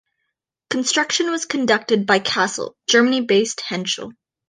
Construction 0.71 1.29
was 1.29 1.45
conducted 1.45 2.07
by 2.07 2.17
Kassel, 2.19 2.73
Germany-based 2.89 3.61
Henschel. 3.61 4.13